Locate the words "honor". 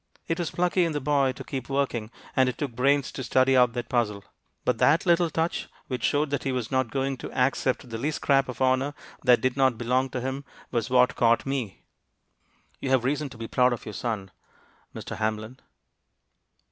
8.63-8.95